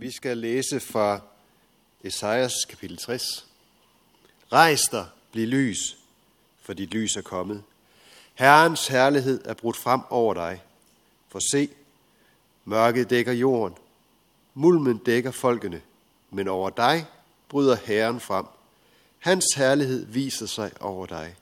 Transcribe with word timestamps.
Vi 0.00 0.10
skal 0.10 0.38
læse 0.38 0.80
fra 0.80 1.20
Esajas 2.04 2.52
kapitel 2.68 2.96
60. 2.96 3.46
Rejs 4.52 4.80
dig, 4.80 5.06
bliv 5.32 5.46
lys, 5.46 5.96
for 6.62 6.72
dit 6.72 6.90
lys 6.90 7.16
er 7.16 7.22
kommet. 7.22 7.62
Herrens 8.34 8.86
herlighed 8.86 9.40
er 9.44 9.54
brudt 9.54 9.76
frem 9.76 10.00
over 10.10 10.34
dig. 10.34 10.62
For 11.28 11.40
se, 11.52 11.68
mørket 12.64 13.10
dækker 13.10 13.32
jorden, 13.32 13.76
mulmen 14.54 14.98
dækker 14.98 15.30
folkene, 15.30 15.82
men 16.30 16.48
over 16.48 16.70
dig 16.70 17.06
bryder 17.48 17.76
Herren 17.76 18.20
frem. 18.20 18.46
Hans 19.18 19.44
herlighed 19.56 20.06
viser 20.06 20.46
sig 20.46 20.72
over 20.80 21.06
dig. 21.06 21.34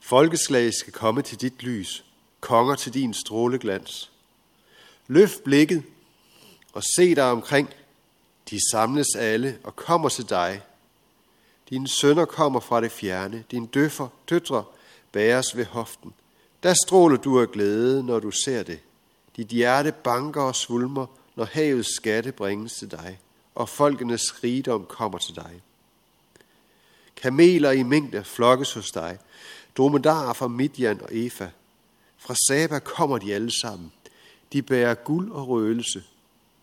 Folkeslag 0.00 0.74
skal 0.74 0.92
komme 0.92 1.22
til 1.22 1.40
dit 1.40 1.62
lys, 1.62 2.04
konger 2.40 2.74
til 2.74 2.94
din 2.94 3.14
stråleglans. 3.14 4.10
Løft 5.08 5.44
blikket 5.44 5.82
og 6.72 6.82
se 6.96 7.14
dig 7.14 7.24
omkring. 7.24 7.74
De 8.50 8.70
samles 8.70 9.06
alle 9.18 9.58
og 9.64 9.76
kommer 9.76 10.08
til 10.08 10.28
dig. 10.28 10.62
Dine 11.70 11.88
sønner 11.88 12.24
kommer 12.24 12.60
fra 12.60 12.80
det 12.80 12.92
fjerne, 12.92 13.44
dine 13.50 13.66
døffer, 13.66 14.08
døtre 14.30 14.64
bæres 15.12 15.56
ved 15.56 15.64
hoften. 15.64 16.12
Der 16.62 16.74
stråler 16.86 17.16
du 17.16 17.40
af 17.40 17.50
glæde, 17.50 18.02
når 18.02 18.20
du 18.20 18.30
ser 18.30 18.62
det. 18.62 18.80
Dit 19.36 19.48
hjerte 19.48 19.92
banker 19.92 20.42
og 20.42 20.54
svulmer, 20.54 21.06
når 21.36 21.44
havets 21.44 21.96
skatte 21.96 22.32
bringes 22.32 22.72
til 22.72 22.90
dig, 22.90 23.18
og 23.54 23.68
folkenes 23.68 24.44
rigdom 24.44 24.86
kommer 24.88 25.18
til 25.18 25.36
dig. 25.36 25.62
Kameler 27.16 27.70
i 27.70 27.82
mængde 27.82 28.24
flokkes 28.24 28.72
hos 28.72 28.90
dig, 28.90 29.18
dromedarer 29.76 30.32
fra 30.32 30.48
Midian 30.48 31.00
og 31.00 31.08
Efa. 31.10 31.48
Fra 32.18 32.34
Saba 32.48 32.78
kommer 32.78 33.18
de 33.18 33.34
alle 33.34 33.60
sammen. 33.60 33.92
De 34.52 34.62
bærer 34.62 34.94
guld 34.94 35.30
og 35.30 35.48
røgelse. 35.48 36.02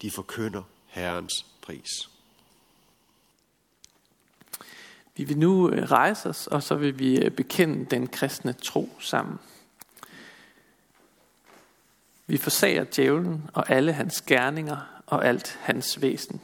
De 0.05 0.11
forkynder 0.11 0.63
Herrens 0.87 1.45
pris. 1.61 2.09
Vi 5.15 5.23
vil 5.23 5.37
nu 5.37 5.69
øh, 5.69 5.83
rejse 5.83 6.29
os, 6.29 6.47
og 6.47 6.63
så 6.63 6.75
vil 6.75 6.99
vi 6.99 7.17
øh, 7.17 7.31
bekende 7.31 7.85
den 7.85 8.07
kristne 8.07 8.53
tro 8.53 8.89
sammen. 8.99 9.39
Vi 12.27 12.37
forsager 12.37 12.85
djævlen 12.95 13.49
og 13.53 13.69
alle 13.69 13.93
hans 13.93 14.21
gerninger 14.21 15.01
og 15.05 15.25
alt 15.25 15.59
hans 15.61 16.01
væsen. 16.01 16.41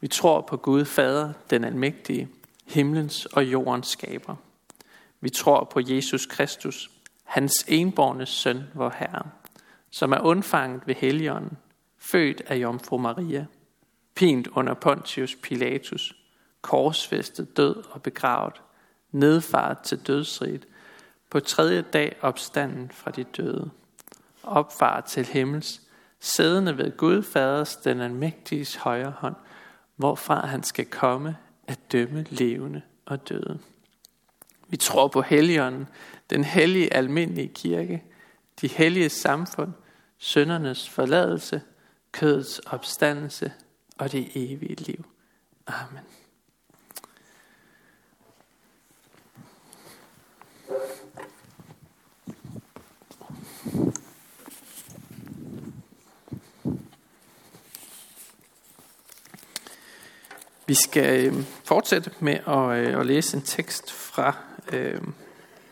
Vi 0.00 0.08
tror 0.08 0.40
på 0.40 0.56
Gud 0.56 0.84
Fader, 0.84 1.32
den 1.50 1.64
almægtige, 1.64 2.28
himlens 2.64 3.26
og 3.26 3.44
jordens 3.44 3.88
skaber. 3.88 4.36
Vi 5.20 5.30
tror 5.30 5.64
på 5.64 5.80
Jesus 5.80 6.26
Kristus, 6.26 6.90
hans 7.24 7.64
enborne 7.68 8.26
søn, 8.26 8.62
vor 8.74 8.94
Herre, 8.98 9.30
som 9.90 10.12
er 10.12 10.20
undfanget 10.20 10.82
ved 10.86 10.94
Helligånden, 10.94 11.56
født 11.98 12.42
af 12.46 12.56
Jomfru 12.56 12.98
Maria, 12.98 13.46
pint 14.14 14.46
under 14.46 14.74
Pontius 14.74 15.36
Pilatus, 15.42 16.16
korsfæstet, 16.62 17.56
død 17.56 17.84
og 17.90 18.02
begravet, 18.02 18.62
nedfaret 19.12 19.78
til 19.78 19.98
dødsriget, 20.06 20.66
på 21.30 21.40
tredje 21.40 21.82
dag 21.82 22.16
opstanden 22.20 22.90
fra 22.90 23.10
de 23.10 23.24
døde, 23.24 23.70
opfaret 24.42 25.04
til 25.04 25.24
himmels, 25.24 25.80
sædende 26.20 26.78
ved 26.78 26.96
Gud 26.96 27.22
Faders 27.22 27.76
den 27.76 28.00
almægtiges 28.00 28.76
højre 28.76 29.10
hånd, 29.10 29.34
hvorfra 29.96 30.46
han 30.46 30.62
skal 30.62 30.86
komme 30.86 31.36
at 31.66 31.92
dømme 31.92 32.26
levende 32.30 32.82
og 33.06 33.28
døde. 33.28 33.58
Vi 34.68 34.76
tror 34.76 35.08
på 35.08 35.22
Helligånden, 35.22 35.88
den 36.30 36.44
hellige 36.44 36.94
almindelige 36.94 37.48
kirke, 37.48 38.04
de 38.60 38.68
hellige 38.68 39.08
samfund, 39.08 39.72
søndernes 40.18 40.88
forladelse, 40.88 41.62
kødets 42.16 42.58
opstandelse 42.58 43.52
og 43.98 44.12
det 44.12 44.30
evige 44.34 44.74
liv. 44.74 45.04
Amen. 45.66 46.04
Vi 60.66 60.74
skal 60.74 61.26
øh, 61.26 61.44
fortsætte 61.64 62.10
med 62.20 62.38
at, 62.46 62.86
øh, 62.86 63.00
at 63.00 63.06
læse 63.06 63.36
en 63.36 63.42
tekst 63.42 63.92
fra 63.92 64.36
øh, 64.72 65.02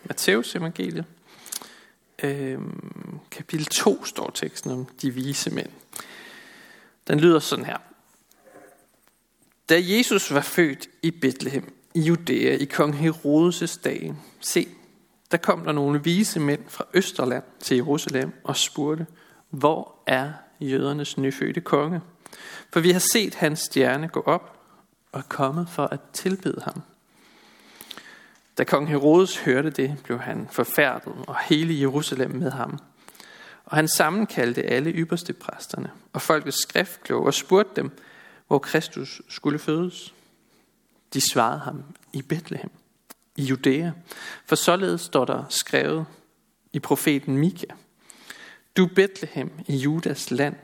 Matteus 0.04 0.54
evangeliet. 0.54 1.04
Øh, 2.22 2.58
kapitel 3.30 3.66
2 3.66 4.04
står 4.04 4.30
teksten 4.34 4.70
om 4.70 4.86
de 5.02 5.10
vise 5.10 5.50
mænd. 5.50 5.70
Den 7.08 7.20
lyder 7.20 7.38
sådan 7.38 7.64
her. 7.64 7.76
Da 9.68 9.80
Jesus 9.80 10.34
var 10.34 10.40
født 10.40 10.88
i 11.02 11.10
Bethlehem 11.10 11.74
i 11.94 12.00
Judæa 12.00 12.56
i 12.56 12.64
kong 12.64 12.94
Herodes' 12.94 13.80
dage, 13.84 14.16
se, 14.40 14.68
der 15.30 15.36
kom 15.36 15.64
der 15.64 15.72
nogle 15.72 16.04
vise 16.04 16.40
mænd 16.40 16.60
fra 16.68 16.84
Østerland 16.94 17.44
til 17.60 17.76
Jerusalem 17.76 18.32
og 18.44 18.56
spurgte, 18.56 19.06
hvor 19.50 19.94
er 20.06 20.32
jødernes 20.60 21.18
nyfødte 21.18 21.60
konge? 21.60 22.00
For 22.72 22.80
vi 22.80 22.90
har 22.90 23.02
set 23.12 23.34
hans 23.34 23.60
stjerne 23.60 24.08
gå 24.08 24.20
op 24.20 24.60
og 25.12 25.18
er 25.18 25.24
kommet 25.28 25.68
for 25.68 25.86
at 25.86 26.00
tilbede 26.12 26.60
ham. 26.64 26.82
Da 28.58 28.64
kong 28.64 28.88
Herodes 28.88 29.38
hørte 29.38 29.70
det, 29.70 29.96
blev 30.04 30.18
han 30.18 30.48
forfærdet, 30.52 31.12
og 31.26 31.36
hele 31.48 31.80
Jerusalem 31.80 32.30
med 32.30 32.50
ham. 32.50 32.78
Og 33.64 33.76
han 33.76 33.88
sammenkaldte 33.88 34.62
alle 34.62 34.90
ypperste 34.90 35.32
præsterne 35.32 35.90
og 36.12 36.22
folkets 36.22 36.62
skriftkloge 36.62 37.26
og 37.26 37.34
spurgte 37.34 37.80
dem, 37.80 37.90
hvor 38.46 38.58
Kristus 38.58 39.22
skulle 39.28 39.58
fødes. 39.58 40.14
De 41.14 41.20
svarede 41.32 41.58
ham 41.58 41.84
i 42.12 42.22
Bethlehem, 42.22 42.70
i 43.36 43.44
Judæa, 43.44 43.90
for 44.46 44.56
således 44.56 45.00
står 45.00 45.24
der 45.24 45.44
skrevet 45.48 46.06
i 46.72 46.78
profeten 46.78 47.38
Mika. 47.38 47.66
Du 48.76 48.86
Bethlehem 48.86 49.50
i 49.66 49.76
Judas 49.76 50.30
land, 50.30 50.56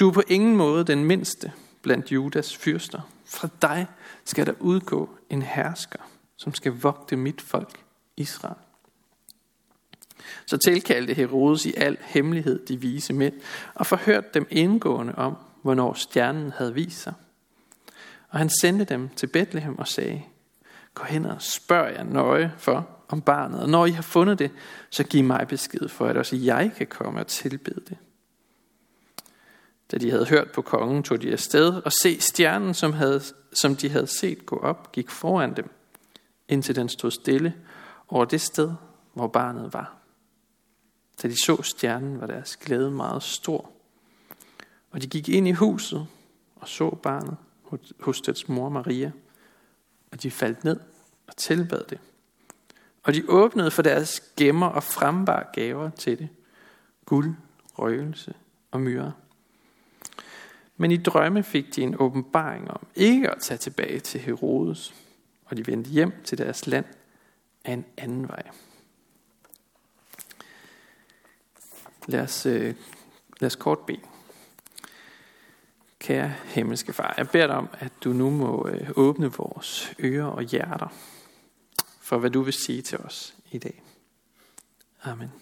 du 0.00 0.08
er 0.08 0.12
på 0.12 0.22
ingen 0.28 0.56
måde 0.56 0.84
den 0.84 1.04
mindste 1.04 1.52
blandt 1.82 2.12
Judas 2.12 2.56
fyrster. 2.56 3.00
Fra 3.26 3.48
dig 3.62 3.86
skal 4.24 4.46
der 4.46 4.52
udgå 4.60 5.10
en 5.30 5.42
hersker, 5.42 5.98
som 6.36 6.54
skal 6.54 6.72
vogte 6.72 7.16
mit 7.16 7.40
folk, 7.40 7.80
Israel. 8.16 8.65
Så 10.46 10.56
tilkaldte 10.56 11.14
Herodes 11.14 11.66
i 11.66 11.74
al 11.76 11.96
hemmelighed 12.00 12.66
de 12.66 12.80
vise 12.80 13.12
mænd 13.12 13.34
og 13.74 13.86
forhørte 13.86 14.28
dem 14.34 14.46
indgående 14.50 15.14
om, 15.14 15.36
hvornår 15.62 15.94
stjernen 15.94 16.52
havde 16.56 16.74
vist 16.74 17.02
sig. 17.02 17.14
Og 18.28 18.38
han 18.38 18.50
sendte 18.60 18.84
dem 18.84 19.08
til 19.08 19.26
Bethlehem 19.26 19.78
og 19.78 19.88
sagde, 19.88 20.22
gå 20.94 21.04
hen 21.04 21.26
og 21.26 21.42
spørg 21.42 21.94
jer 21.94 22.04
nøje 22.04 22.52
for 22.58 22.88
om 23.08 23.20
barnet, 23.20 23.60
og 23.60 23.68
når 23.68 23.86
I 23.86 23.90
har 23.90 24.02
fundet 24.02 24.38
det, 24.38 24.50
så 24.90 25.04
giv 25.04 25.24
mig 25.24 25.46
besked 25.48 25.88
for, 25.88 26.06
at 26.06 26.16
også 26.16 26.36
jeg 26.36 26.72
kan 26.76 26.86
komme 26.86 27.20
og 27.20 27.26
tilbede 27.26 27.80
det. 27.88 27.96
Da 29.90 29.98
de 29.98 30.10
havde 30.10 30.26
hørt 30.26 30.50
på 30.50 30.62
kongen, 30.62 31.02
tog 31.02 31.22
de 31.22 31.32
afsted 31.32 31.82
og 31.84 31.92
se 31.92 32.20
stjernen, 32.20 32.74
som, 32.74 32.92
havde, 32.92 33.22
som 33.52 33.76
de 33.76 33.88
havde 33.88 34.06
set 34.06 34.46
gå 34.46 34.58
op, 34.58 34.92
gik 34.92 35.10
foran 35.10 35.56
dem, 35.56 35.70
indtil 36.48 36.76
den 36.76 36.88
stod 36.88 37.10
stille 37.10 37.54
over 38.08 38.24
det 38.24 38.40
sted, 38.40 38.72
hvor 39.14 39.26
barnet 39.26 39.72
var. 39.72 39.95
Da 41.22 41.28
de 41.28 41.42
så 41.42 41.62
stjernen, 41.62 42.20
var 42.20 42.26
deres 42.26 42.56
glæde 42.56 42.90
meget 42.90 43.22
stor. 43.22 43.70
Og 44.90 45.02
de 45.02 45.06
gik 45.06 45.28
ind 45.28 45.48
i 45.48 45.52
huset 45.52 46.06
og 46.56 46.68
så 46.68 46.90
barnet 46.90 47.36
hos 48.00 48.20
dets 48.20 48.48
mor 48.48 48.68
Maria. 48.68 49.12
Og 50.12 50.22
de 50.22 50.30
faldt 50.30 50.64
ned 50.64 50.80
og 51.26 51.36
tilbad 51.36 51.84
det. 51.84 51.98
Og 53.02 53.14
de 53.14 53.24
åbnede 53.28 53.70
for 53.70 53.82
deres 53.82 54.22
gemmer 54.36 54.66
og 54.66 54.82
frembar 54.82 55.50
gaver 55.52 55.90
til 55.90 56.18
det. 56.18 56.28
Guld, 57.04 57.34
røgelse 57.78 58.34
og 58.70 58.80
myre. 58.80 59.12
Men 60.76 60.90
i 60.90 60.96
drømme 60.96 61.42
fik 61.42 61.76
de 61.76 61.82
en 61.82 61.96
åbenbaring 61.98 62.70
om 62.70 62.86
ikke 62.94 63.30
at 63.30 63.38
tage 63.40 63.58
tilbage 63.58 64.00
til 64.00 64.20
Herodes, 64.20 64.94
og 65.44 65.56
de 65.56 65.66
vendte 65.66 65.90
hjem 65.90 66.12
til 66.24 66.38
deres 66.38 66.66
land 66.66 66.84
af 67.64 67.72
en 67.72 67.84
anden 67.96 68.28
vej. 68.28 68.42
Lad 72.06 72.20
os, 72.20 72.46
øh, 72.46 72.74
lad 73.40 73.46
os 73.46 73.56
kort 73.56 73.78
bede. 73.78 74.00
Kære 75.98 76.34
himmelske 76.44 76.92
far, 76.92 77.14
jeg 77.18 77.28
beder 77.28 77.46
dig 77.46 77.56
om, 77.56 77.68
at 77.72 77.92
du 78.04 78.12
nu 78.12 78.30
må 78.30 78.68
øh, 78.68 78.90
åbne 78.96 79.32
vores 79.32 79.94
ører 80.00 80.26
og 80.26 80.42
hjerter 80.42 80.88
for, 82.00 82.18
hvad 82.18 82.30
du 82.30 82.42
vil 82.42 82.52
sige 82.52 82.82
til 82.82 82.98
os 82.98 83.34
i 83.50 83.58
dag. 83.58 83.82
Amen. 85.02 85.32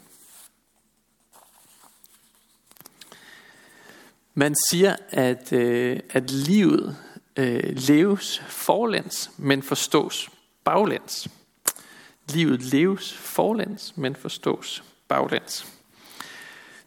Man 4.35 4.55
siger, 4.71 4.97
at, 5.09 5.53
øh, 5.53 6.01
at 6.11 6.31
livet 6.31 6.97
øh, 7.37 7.77
leves 7.77 8.39
forlæns, 8.39 9.31
men 9.37 9.63
forstås 9.63 10.31
baglæns. 10.65 11.29
Livet 12.29 12.63
leves 12.63 13.13
forlæns, 13.13 13.97
men 13.97 14.17
forstås 14.17 14.85
baglæns. 15.09 15.74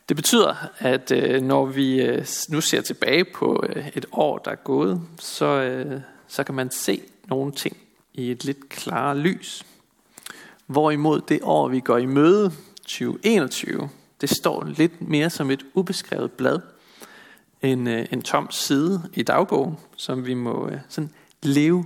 Det 0.09 0.15
betyder, 0.15 0.56
at 0.77 1.12
øh, 1.12 1.42
når 1.42 1.65
vi 1.65 2.01
øh, 2.01 2.25
nu 2.50 2.62
ser 2.62 2.81
tilbage 2.81 3.25
på 3.25 3.63
øh, 3.69 3.88
et 3.95 4.06
år, 4.12 4.38
der 4.38 4.51
er 4.51 4.56
gået, 4.56 5.01
så, 5.19 5.45
øh, 5.45 6.01
så 6.27 6.44
kan 6.44 6.56
man 6.56 6.71
se 6.71 7.01
nogle 7.30 7.51
ting 7.51 7.77
i 8.13 8.31
et 8.31 8.45
lidt 8.45 8.69
klarere 8.69 9.18
lys. 9.18 9.65
Hvorimod 10.65 11.21
det 11.21 11.39
år, 11.44 11.68
vi 11.68 11.80
går 11.80 11.98
i 11.98 12.06
møde, 12.06 12.51
2021, 12.81 13.89
det 14.21 14.30
står 14.30 14.63
lidt 14.77 15.01
mere 15.01 15.30
som 15.30 15.51
et 15.51 15.65
ubeskrevet 15.74 16.31
blad. 16.31 16.60
En, 17.62 17.88
øh, 17.88 18.06
en 18.12 18.21
tom 18.21 18.51
side 18.51 19.10
i 19.13 19.24
dagbogen, 19.24 19.77
som 19.95 20.25
vi 20.25 20.33
må 20.33 20.69
øh, 20.69 20.80
sådan 20.89 21.12
leve 21.44 21.86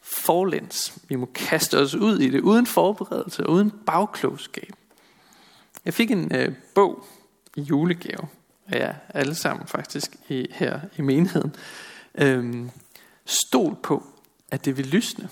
forlæns. 0.00 0.98
Vi 1.08 1.14
må 1.14 1.28
kaste 1.34 1.78
os 1.78 1.94
ud 1.94 2.18
i 2.18 2.28
det 2.28 2.40
uden 2.40 2.66
forberedelse 2.66 3.46
og 3.46 3.52
uden 3.52 3.72
bagklogskab. 3.86 4.72
Jeg 5.84 5.94
fik 5.94 6.10
en 6.10 6.34
øh, 6.34 6.54
bog 6.74 7.04
i 7.56 7.60
julegave 7.60 8.28
af 8.68 8.78
ja, 8.78 8.92
alle 9.08 9.34
sammen 9.34 9.66
faktisk 9.66 10.16
i, 10.28 10.46
her 10.50 10.80
i 10.96 11.02
menigheden. 11.02 11.56
Øhm, 12.14 12.70
stol 13.24 13.76
på, 13.82 14.06
at 14.50 14.64
det 14.64 14.76
vil 14.76 14.86
lysne. 14.86 15.28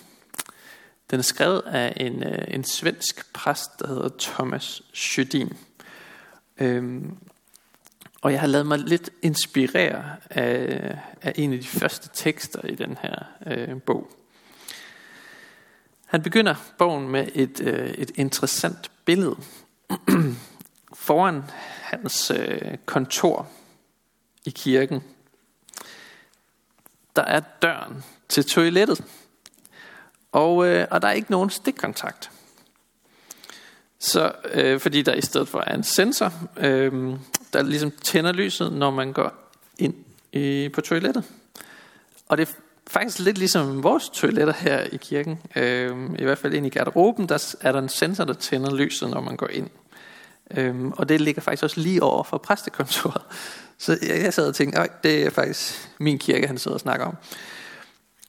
Den 1.10 1.18
er 1.18 1.22
skrevet 1.22 1.62
af 1.66 1.92
en, 1.96 2.22
øh, 2.22 2.44
en 2.48 2.64
svensk 2.64 3.32
præst, 3.32 3.70
der 3.78 3.88
hedder 3.88 4.08
Thomas 4.18 4.82
Sjödin. 4.94 5.54
Øhm, 6.58 7.16
og 8.22 8.32
jeg 8.32 8.40
har 8.40 8.46
lavet 8.46 8.66
mig 8.66 8.78
lidt 8.78 9.10
inspirere 9.22 10.16
af, 10.30 10.98
af 11.22 11.32
en 11.36 11.52
af 11.52 11.60
de 11.60 11.66
første 11.66 12.10
tekster 12.12 12.66
i 12.66 12.74
den 12.74 12.98
her 13.02 13.14
øh, 13.46 13.82
bog. 13.82 14.10
Han 16.06 16.22
begynder 16.22 16.54
bogen 16.78 17.08
med 17.08 17.28
et, 17.34 17.60
øh, 17.60 17.90
et 17.90 18.10
interessant 18.14 18.90
billede. 19.04 19.36
Foran 21.08 21.44
hans 21.82 22.30
øh, 22.30 22.76
kontor 22.86 23.48
i 24.44 24.50
kirken, 24.50 25.02
der 27.16 27.22
er 27.22 27.40
døren 27.62 28.04
til 28.28 28.44
toilettet. 28.44 29.04
Og, 30.32 30.66
øh, 30.66 30.86
og 30.90 31.02
der 31.02 31.08
er 31.08 31.12
ikke 31.12 31.30
nogen 31.30 31.50
stikkontakt. 31.50 32.30
Så, 33.98 34.32
øh, 34.52 34.80
fordi 34.80 35.02
der 35.02 35.14
i 35.14 35.20
stedet 35.20 35.48
for 35.48 35.64
er 35.66 35.74
en 35.74 35.84
sensor, 35.84 36.32
øh, 36.56 37.16
der 37.52 37.62
ligesom 37.62 37.90
tænder 37.90 38.32
lyset, 38.32 38.72
når 38.72 38.90
man 38.90 39.12
går 39.12 39.32
ind 39.78 39.94
i, 40.32 40.68
på 40.74 40.80
toilettet. 40.80 41.24
Og 42.28 42.38
det 42.38 42.48
er 42.48 42.52
faktisk 42.86 43.18
lidt 43.18 43.38
ligesom 43.38 43.82
vores 43.82 44.08
toiletter 44.08 44.54
her 44.54 44.80
i 44.80 44.96
kirken. 44.96 45.38
Øh, 45.56 46.10
I 46.18 46.24
hvert 46.24 46.38
fald 46.38 46.54
ind 46.54 46.66
i 46.66 46.70
garderoben, 46.70 47.28
der 47.28 47.56
er 47.60 47.72
der 47.72 47.78
en 47.78 47.88
sensor, 47.88 48.24
der 48.24 48.34
tænder 48.34 48.74
lyset, 48.74 49.10
når 49.10 49.20
man 49.20 49.36
går 49.36 49.48
ind. 49.48 49.70
Øh, 50.56 50.86
og 50.86 51.08
det 51.08 51.20
ligger 51.20 51.42
faktisk 51.42 51.62
også 51.62 51.80
lige 51.80 52.02
over 52.02 52.22
for 52.22 52.38
præstekontoret. 52.38 53.22
Så 53.80 53.98
jeg, 54.02 54.22
jeg 54.22 54.34
sad 54.34 54.48
og 54.48 54.54
tænkte, 54.54 54.82
det 55.02 55.26
er 55.26 55.30
faktisk 55.30 55.90
min 55.98 56.18
kirke, 56.18 56.46
han 56.46 56.58
sidder 56.58 56.74
og 56.74 56.80
snakker 56.80 57.06
om. 57.06 57.16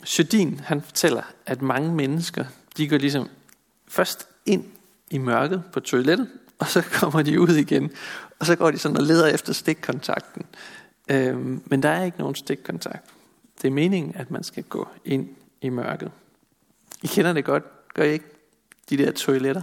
Sjødin, 0.03 0.61
han 0.63 0.81
fortæller, 0.81 1.21
at 1.45 1.61
mange 1.61 1.95
mennesker, 1.95 2.45
de 2.77 2.87
går 2.87 2.97
ligesom 2.97 3.27
først 3.87 4.27
ind 4.45 4.65
i 5.09 5.17
mørket 5.17 5.63
på 5.73 5.79
toilettet, 5.79 6.29
og 6.59 6.67
så 6.67 6.81
kommer 6.99 7.21
de 7.21 7.39
ud 7.39 7.55
igen, 7.55 7.91
og 8.39 8.45
så 8.45 8.55
går 8.55 8.71
de 8.71 8.77
sådan 8.77 8.97
og 8.97 9.03
leder 9.03 9.27
efter 9.27 9.53
stikkontakten. 9.53 10.45
Øhm, 11.09 11.61
men 11.65 11.83
der 11.83 11.89
er 11.89 12.03
ikke 12.03 12.19
nogen 12.19 12.35
stikkontakt. 12.35 13.05
Det 13.61 13.67
er 13.67 13.71
meningen, 13.71 14.15
at 14.15 14.31
man 14.31 14.43
skal 14.43 14.63
gå 14.63 14.87
ind 15.05 15.29
i 15.61 15.69
mørket. 15.69 16.11
I 17.03 17.07
kender 17.07 17.33
det 17.33 17.45
godt, 17.45 17.63
gør 17.93 18.03
I 18.03 18.11
ikke? 18.11 18.25
De 18.89 18.97
der 18.97 19.11
toiletter, 19.11 19.61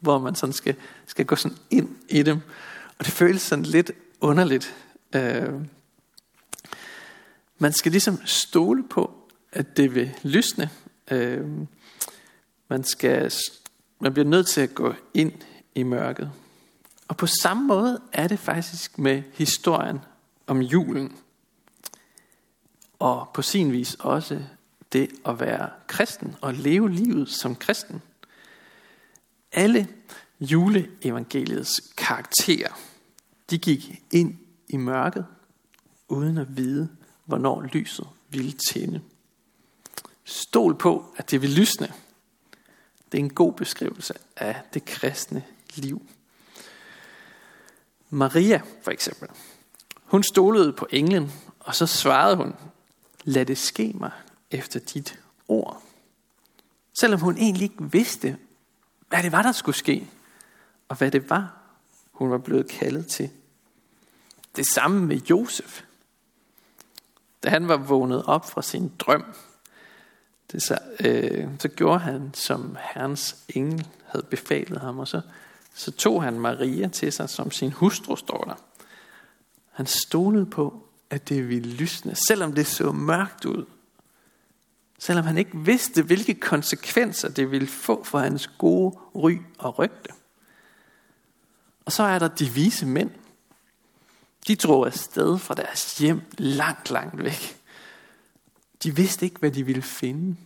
hvor 0.00 0.18
man 0.18 0.34
sådan 0.34 0.52
skal, 0.52 0.74
skal 1.06 1.24
gå 1.24 1.36
sådan 1.36 1.58
ind 1.70 1.96
i 2.08 2.22
dem. 2.22 2.40
Og 2.98 3.04
det 3.04 3.12
føles 3.12 3.42
sådan 3.42 3.64
lidt 3.64 3.90
underligt. 4.20 4.74
Øh, 5.14 5.54
man 7.58 7.72
skal 7.72 7.92
ligesom 7.92 8.26
stole 8.26 8.88
på, 8.88 9.30
at 9.52 9.76
det 9.76 9.94
vil 9.94 10.10
lysne. 10.22 10.70
Øh, 11.10 11.46
man, 12.68 12.84
skal, 12.84 13.32
man 14.00 14.12
bliver 14.12 14.28
nødt 14.28 14.46
til 14.46 14.60
at 14.60 14.74
gå 14.74 14.94
ind 15.14 15.32
i 15.74 15.82
mørket. 15.82 16.32
Og 17.08 17.16
på 17.16 17.26
samme 17.26 17.66
måde 17.66 18.00
er 18.12 18.28
det 18.28 18.38
faktisk 18.38 18.98
med 18.98 19.22
historien 19.32 19.98
om 20.46 20.62
julen. 20.62 21.16
Og 22.98 23.28
på 23.34 23.42
sin 23.42 23.72
vis 23.72 23.94
også 23.94 24.42
det 24.92 25.08
at 25.26 25.40
være 25.40 25.70
kristen 25.86 26.36
og 26.40 26.54
leve 26.54 26.90
livet 26.90 27.28
som 27.28 27.54
kristen. 27.54 28.02
Alle 29.56 29.88
juleevangeliets 30.40 31.80
karakterer, 31.96 32.78
de 33.50 33.58
gik 33.58 34.02
ind 34.10 34.38
i 34.68 34.76
mørket, 34.76 35.26
uden 36.08 36.38
at 36.38 36.56
vide, 36.56 36.88
hvornår 37.24 37.62
lyset 37.62 38.08
ville 38.28 38.52
tænde. 38.72 39.00
Stol 40.24 40.74
på, 40.74 41.14
at 41.16 41.30
det 41.30 41.42
vil 41.42 41.50
lysne. 41.50 41.92
Det 43.12 43.18
er 43.18 43.24
en 43.24 43.34
god 43.34 43.52
beskrivelse 43.52 44.14
af 44.36 44.56
det 44.74 44.84
kristne 44.84 45.44
liv. 45.74 46.02
Maria 48.10 48.60
for 48.82 48.90
eksempel. 48.90 49.28
Hun 50.04 50.22
stolede 50.22 50.72
på 50.72 50.86
englen, 50.90 51.32
og 51.60 51.74
så 51.74 51.86
svarede 51.86 52.36
hun, 52.36 52.54
lad 53.24 53.46
det 53.46 53.58
ske 53.58 53.92
mig 53.94 54.10
efter 54.50 54.80
dit 54.80 55.20
ord. 55.48 55.82
Selvom 57.00 57.20
hun 57.20 57.36
egentlig 57.36 57.62
ikke 57.62 57.90
vidste, 57.92 58.38
hvad 59.08 59.22
det 59.22 59.32
var, 59.32 59.42
der 59.42 59.52
skulle 59.52 59.76
ske, 59.76 60.08
og 60.88 60.96
hvad 60.96 61.10
det 61.10 61.30
var, 61.30 61.52
hun 62.12 62.30
var 62.30 62.38
blevet 62.38 62.68
kaldet 62.68 63.06
til. 63.06 63.30
Det 64.56 64.66
samme 64.74 65.06
med 65.06 65.16
Josef. 65.16 65.82
Da 67.42 67.50
han 67.50 67.68
var 67.68 67.76
vågnet 67.76 68.24
op 68.24 68.50
fra 68.50 68.62
sin 68.62 68.92
drøm, 68.98 69.24
det 70.52 70.62
så, 70.62 70.78
øh, 71.00 71.48
så 71.58 71.68
gjorde 71.68 71.98
han, 71.98 72.30
som 72.34 72.76
Herrens 72.80 73.36
engel 73.48 73.86
havde 74.06 74.26
befalet 74.30 74.80
ham, 74.80 74.98
og 74.98 75.08
så, 75.08 75.20
så 75.74 75.92
tog 75.92 76.22
han 76.22 76.40
Maria 76.40 76.88
til 76.88 77.12
sig 77.12 77.28
som 77.28 77.50
sin 77.50 77.72
hustru, 77.72 78.16
står 78.16 78.44
der. 78.44 78.54
Han 79.70 79.86
stolede 79.86 80.46
på, 80.46 80.86
at 81.10 81.28
det 81.28 81.48
ville 81.48 81.70
lysne, 81.70 82.14
selvom 82.28 82.52
det 82.52 82.66
så 82.66 82.92
mørkt 82.92 83.44
ud. 83.44 83.64
Selvom 84.98 85.24
han 85.24 85.38
ikke 85.38 85.58
vidste, 85.58 86.02
hvilke 86.02 86.34
konsekvenser 86.34 87.28
det 87.28 87.50
ville 87.50 87.66
få 87.66 88.04
for 88.04 88.18
hans 88.18 88.46
gode 88.46 88.98
ry 89.14 89.32
og 89.58 89.78
rygte. 89.78 90.10
Og 91.84 91.92
så 91.92 92.02
er 92.02 92.18
der 92.18 92.28
de 92.28 92.48
vise 92.48 92.86
mænd. 92.86 93.10
De 94.46 94.56
drog 94.56 94.86
afsted 94.86 95.38
fra 95.38 95.54
deres 95.54 95.98
hjem 95.98 96.20
langt, 96.38 96.90
langt 96.90 97.24
væk. 97.24 97.60
De 98.82 98.96
vidste 98.96 99.26
ikke, 99.26 99.38
hvad 99.38 99.50
de 99.50 99.66
ville 99.66 99.82
finde. 99.82 100.36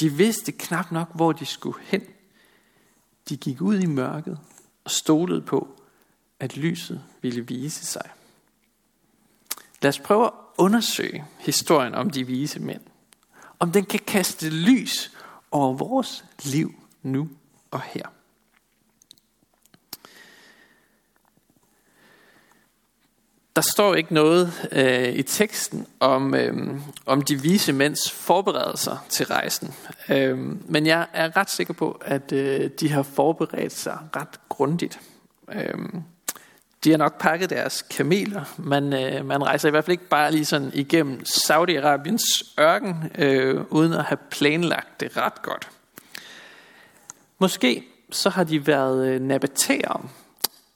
De 0.00 0.12
vidste 0.12 0.52
knap 0.52 0.92
nok, 0.92 1.14
hvor 1.14 1.32
de 1.32 1.46
skulle 1.46 1.78
hen. 1.82 2.02
De 3.28 3.36
gik 3.36 3.60
ud 3.60 3.78
i 3.78 3.86
mørket 3.86 4.38
og 4.84 4.90
stolede 4.90 5.42
på, 5.42 5.80
at 6.40 6.56
lyset 6.56 7.02
ville 7.22 7.46
vise 7.46 7.86
sig. 7.86 8.10
Lad 9.82 9.88
os 9.88 9.98
prøve 9.98 10.24
at 10.24 10.32
undersøge 10.58 11.24
historien 11.38 11.94
om 11.94 12.10
de 12.10 12.26
vise 12.26 12.60
mænd. 12.60 12.80
Om 13.58 13.72
den 13.72 13.84
kan 13.84 14.00
kaste 14.06 14.50
lys 14.50 15.12
over 15.50 15.74
vores 15.74 16.24
liv 16.44 16.74
nu 17.02 17.28
og 17.70 17.80
her. 17.82 18.06
Der 23.56 23.62
står 23.62 23.94
ikke 23.94 24.14
noget 24.14 24.68
øh, 24.72 25.08
i 25.08 25.22
teksten 25.22 25.86
om, 26.00 26.34
øh, 26.34 26.80
om 27.06 27.22
de 27.22 27.42
vise 27.42 27.72
mænds 27.72 28.10
forberedelser 28.10 29.04
til 29.08 29.26
rejsen. 29.26 29.74
Øh, 30.08 30.38
men 30.70 30.86
jeg 30.86 31.06
er 31.12 31.36
ret 31.36 31.50
sikker 31.50 31.74
på, 31.74 32.00
at 32.04 32.32
øh, 32.32 32.70
de 32.80 32.88
har 32.88 33.02
forberedt 33.02 33.72
sig 33.72 33.98
ret 34.16 34.40
grundigt. 34.48 35.00
Øh, 35.52 35.74
de 36.84 36.90
har 36.90 36.96
nok 36.96 37.18
pakket 37.18 37.50
deres 37.50 37.82
kameler. 37.82 38.44
Man, 38.58 38.92
øh, 38.92 39.26
man 39.26 39.44
rejser 39.44 39.68
i 39.68 39.70
hvert 39.70 39.84
fald 39.84 39.92
ikke 39.92 40.08
bare 40.08 40.32
lige 40.32 40.44
sådan 40.44 40.70
igennem 40.74 41.20
Saudi-Arabiens 41.20 42.54
ørken, 42.60 43.10
øh, 43.18 43.64
uden 43.70 43.92
at 43.92 44.04
have 44.04 44.18
planlagt 44.30 45.00
det 45.00 45.16
ret 45.16 45.42
godt. 45.42 45.70
Måske 47.38 47.84
så 48.10 48.30
har 48.30 48.44
de 48.44 48.66
været 48.66 49.08
øh, 49.08 49.20
nabaterer 49.20 50.08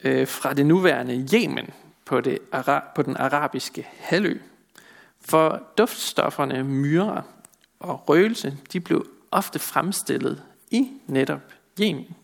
øh, 0.04 0.26
fra 0.26 0.54
det 0.54 0.66
nuværende 0.66 1.28
Yemen 1.34 1.70
på, 2.04 2.20
det, 2.20 2.38
på 2.94 3.02
den 3.02 3.16
arabiske 3.16 3.88
halvø. 3.98 4.38
For 5.20 5.62
duftstofferne 5.78 6.64
myre 6.64 7.22
og 7.80 8.08
røgelse, 8.08 8.56
de 8.72 8.80
blev 8.80 9.06
ofte 9.30 9.58
fremstillet 9.58 10.42
i 10.70 10.88
netop 11.06 11.40
Yemen. 11.80 12.16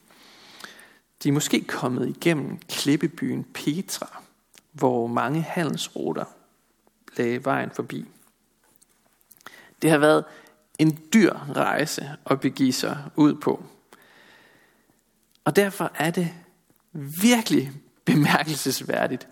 De 1.24 1.28
er 1.28 1.32
måske 1.32 1.64
kommet 1.64 2.08
igennem 2.08 2.58
klippebyen 2.58 3.44
Petra, 3.44 4.22
hvor 4.72 5.06
mange 5.06 5.42
handelsruter 5.42 6.24
lagde 7.16 7.44
vejen 7.44 7.70
forbi. 7.70 8.08
Det 9.82 9.90
har 9.90 9.98
været 9.98 10.24
en 10.78 10.98
dyr 11.14 11.32
rejse 11.56 12.10
at 12.26 12.40
begive 12.40 12.72
sig 12.72 12.98
ud 13.16 13.34
på. 13.34 13.64
Og 15.44 15.56
derfor 15.56 15.90
er 15.94 16.10
det 16.10 16.34
virkelig 17.22 17.72
bemærkelsesværdigt, 18.04 19.28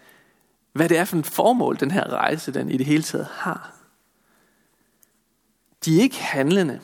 hvad 0.73 0.89
det 0.89 0.99
er 0.99 1.05
for 1.05 1.17
en 1.17 1.25
formål, 1.25 1.81
den 1.81 1.91
her 1.91 2.11
rejse, 2.11 2.55
den 2.55 2.71
i 2.71 2.77
det 2.77 2.87
hele 2.87 3.03
taget 3.03 3.27
har. 3.27 3.75
De 5.85 5.99
er 5.99 6.03
ikke 6.03 6.23
handlende, 6.23 6.81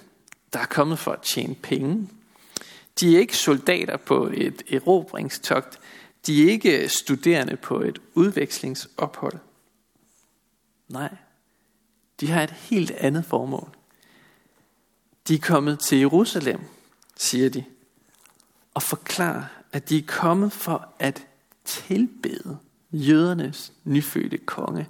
der 0.52 0.58
er 0.58 0.66
kommet 0.66 0.98
for 0.98 1.12
at 1.12 1.22
tjene 1.22 1.54
penge. 1.54 2.08
De 3.00 3.14
er 3.16 3.20
ikke 3.20 3.36
soldater 3.36 3.96
på 3.96 4.26
et 4.34 4.62
erobringstogt. 4.72 5.78
De 6.26 6.44
er 6.46 6.50
ikke 6.50 6.88
studerende 6.88 7.56
på 7.56 7.80
et 7.80 7.98
udvekslingsophold. 8.14 9.38
Nej, 10.88 11.16
de 12.20 12.26
har 12.26 12.42
et 12.42 12.50
helt 12.50 12.90
andet 12.90 13.24
formål. 13.24 13.68
De 15.28 15.34
er 15.34 15.38
kommet 15.38 15.80
til 15.80 15.98
Jerusalem, 15.98 16.60
siger 17.16 17.50
de, 17.50 17.64
og 18.74 18.82
forklarer, 18.82 19.44
at 19.72 19.88
de 19.88 19.98
er 19.98 20.06
kommet 20.06 20.52
for 20.52 20.94
at 20.98 21.26
tilbede 21.64 22.58
jødernes 22.92 23.72
nyfødte 23.84 24.38
konge. 24.38 24.88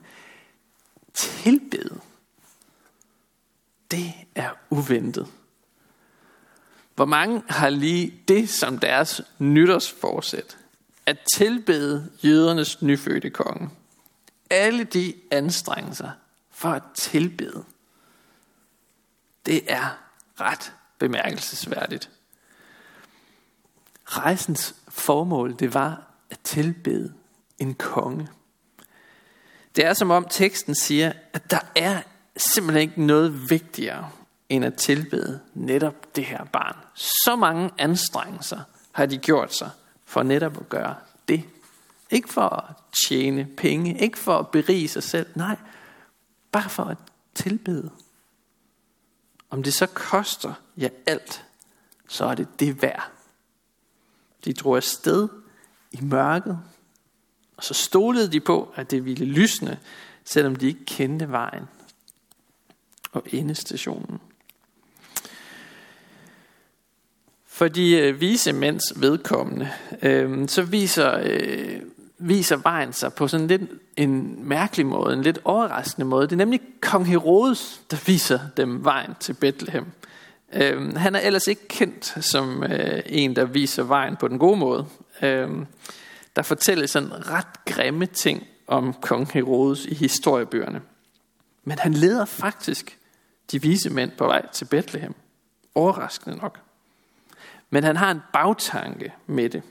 Tilbede. 1.14 2.00
Det 3.90 4.12
er 4.34 4.50
uventet. 4.70 5.26
Hvor 6.98 7.04
mange 7.04 7.42
har 7.48 7.70
lige 7.70 8.14
det 8.28 8.48
som 8.48 8.78
deres 8.78 9.20
nytårsforsæt? 9.38 10.58
At 11.06 11.18
tilbede 11.34 12.10
jødernes 12.24 12.82
nyfødte 12.82 13.30
konge. 13.30 13.70
Alle 14.50 14.84
de 14.84 15.14
anstrengelser 15.30 16.10
for 16.50 16.68
at 16.68 16.82
tilbede. 16.94 17.64
Det 19.46 19.72
er 19.72 19.98
ret 20.40 20.72
bemærkelsesværdigt. 20.98 22.10
Rejsens 24.04 24.74
formål, 24.88 25.54
det 25.58 25.74
var 25.74 26.02
at 26.30 26.38
tilbede 26.44 27.14
en 27.58 27.74
konge. 27.74 28.28
Det 29.76 29.84
er 29.84 29.94
som 29.94 30.10
om 30.10 30.26
teksten 30.30 30.74
siger, 30.74 31.12
at 31.32 31.50
der 31.50 31.60
er 31.76 32.02
simpelthen 32.36 32.88
ikke 32.88 33.02
noget 33.02 33.50
vigtigere 33.50 34.10
end 34.48 34.64
at 34.64 34.74
tilbede 34.74 35.40
netop 35.54 36.16
det 36.16 36.24
her 36.24 36.44
barn. 36.44 36.76
Så 36.94 37.36
mange 37.36 37.70
anstrengelser 37.78 38.60
har 38.92 39.06
de 39.06 39.18
gjort 39.18 39.54
sig 39.54 39.70
for 40.04 40.22
netop 40.22 40.56
at 40.60 40.68
gøre 40.68 40.94
det. 41.28 41.44
Ikke 42.10 42.28
for 42.28 42.48
at 42.48 42.74
tjene 43.08 43.48
penge, 43.56 43.98
ikke 44.00 44.18
for 44.18 44.38
at 44.38 44.48
berige 44.48 44.88
sig 44.88 45.02
selv, 45.02 45.26
nej, 45.34 45.56
bare 46.52 46.70
for 46.70 46.84
at 46.84 46.96
tilbede. 47.34 47.90
Om 49.50 49.62
det 49.62 49.74
så 49.74 49.86
koster 49.86 50.54
ja 50.76 50.88
alt, 51.06 51.44
så 52.08 52.24
er 52.24 52.34
det 52.34 52.60
det 52.60 52.82
værd. 52.82 53.10
De 54.44 54.52
drog 54.52 54.76
afsted 54.76 55.28
i 55.90 56.00
mørket, 56.00 56.58
og 57.56 57.64
så 57.64 57.74
stolede 57.74 58.32
de 58.32 58.40
på, 58.40 58.72
at 58.74 58.90
det 58.90 59.04
ville 59.04 59.24
lysne, 59.24 59.80
selvom 60.24 60.56
de 60.56 60.66
ikke 60.66 60.84
kendte 60.84 61.30
vejen 61.30 61.64
og 63.12 63.22
endestationen. 63.32 64.20
For 67.58 67.68
de 67.68 67.98
øh, 67.98 68.20
vise 68.20 68.52
mænds 68.52 68.82
vedkommende, 68.96 69.70
øh, 70.02 70.48
så 70.48 70.62
viser, 70.62 71.18
øh, 71.22 71.80
viser 72.18 72.56
vejen 72.56 72.92
sig 72.92 73.12
på 73.12 73.28
sådan 73.28 73.46
lidt 73.46 73.62
en 73.96 74.48
mærkelig 74.48 74.86
måde, 74.86 75.14
en 75.14 75.22
lidt 75.22 75.38
overraskende 75.44 76.06
måde. 76.06 76.26
Det 76.26 76.32
er 76.32 76.36
nemlig 76.36 76.60
kong 76.80 77.06
Herodes, 77.06 77.80
der 77.90 77.96
viser 78.06 78.40
dem 78.56 78.84
vejen 78.84 79.10
til 79.20 79.32
Bethlehem. 79.32 79.86
Øh, 80.52 80.96
han 80.96 81.14
er 81.14 81.20
ellers 81.20 81.46
ikke 81.46 81.68
kendt 81.68 82.24
som 82.24 82.62
øh, 82.62 83.02
en, 83.06 83.36
der 83.36 83.44
viser 83.44 83.82
vejen 83.82 84.16
på 84.16 84.28
den 84.28 84.38
gode 84.38 84.56
måde. 84.56 84.86
Øh, 85.22 85.48
der 86.36 86.42
fortælles 86.42 86.90
sådan 86.90 87.30
ret 87.30 87.64
grimme 87.64 88.06
ting 88.06 88.46
om 88.66 88.94
kong 89.00 89.32
Herodes 89.32 89.86
i 89.86 89.94
historiebøgerne. 89.94 90.80
Men 91.64 91.78
han 91.78 91.94
leder 91.94 92.24
faktisk 92.24 92.98
de 93.52 93.62
vise 93.62 93.90
mænd 93.90 94.10
på 94.10 94.24
vej 94.24 94.46
til 94.52 94.64
Bethlehem. 94.64 95.14
Overraskende 95.74 96.36
nok. 96.36 96.67
Men 97.70 97.84
han 97.84 97.96
har 97.96 98.10
en 98.10 98.20
bagtanke 98.32 99.12
med 99.26 99.50
det. 99.50 99.62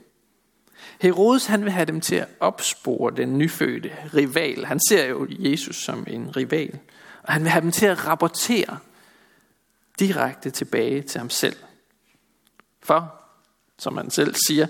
Herodes 1.00 1.46
han 1.46 1.64
vil 1.64 1.72
have 1.72 1.86
dem 1.86 2.00
til 2.00 2.14
at 2.14 2.28
opspore 2.40 3.16
den 3.16 3.38
nyfødte 3.38 3.90
rival. 4.14 4.64
Han 4.64 4.80
ser 4.88 5.06
jo 5.06 5.26
Jesus 5.30 5.76
som 5.76 6.04
en 6.06 6.36
rival. 6.36 6.78
Og 7.22 7.32
han 7.32 7.42
vil 7.42 7.50
have 7.50 7.62
dem 7.62 7.72
til 7.72 7.86
at 7.86 8.06
rapportere 8.06 8.78
direkte 9.98 10.50
tilbage 10.50 11.02
til 11.02 11.18
ham 11.18 11.30
selv. 11.30 11.56
For, 12.82 13.14
som 13.78 13.96
han 13.96 14.10
selv 14.10 14.34
siger, 14.46 14.66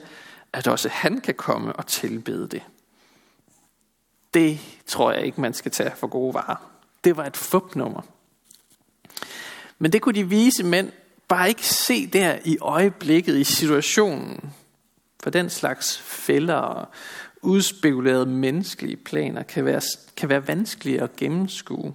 at 0.52 0.68
også 0.68 0.88
han 0.88 1.20
kan 1.20 1.34
komme 1.34 1.72
og 1.72 1.86
tilbede 1.86 2.48
det. 2.48 2.62
Det 4.34 4.60
tror 4.86 5.12
jeg 5.12 5.24
ikke, 5.24 5.40
man 5.40 5.54
skal 5.54 5.72
tage 5.72 5.96
for 5.96 6.06
gode 6.06 6.34
varer. 6.34 6.70
Det 7.04 7.16
var 7.16 7.24
et 7.24 7.36
fupnummer. 7.36 8.02
Men 9.78 9.92
det 9.92 10.02
kunne 10.02 10.14
de 10.14 10.28
vise 10.28 10.64
mænd 10.64 10.92
bare 11.28 11.48
ikke 11.48 11.66
se 11.66 12.06
der 12.06 12.38
i 12.44 12.58
øjeblikket, 12.60 13.36
i 13.36 13.44
situationen. 13.44 14.52
For 15.22 15.30
den 15.30 15.50
slags 15.50 15.98
fælder 15.98 16.54
og 16.54 16.88
udspekulerede 17.42 18.26
menneskelige 18.26 18.96
planer 18.96 19.42
kan 19.42 19.64
være, 19.64 19.80
kan 20.16 20.28
være 20.28 20.48
vanskelige 20.48 21.02
at 21.02 21.16
gennemskue. 21.16 21.94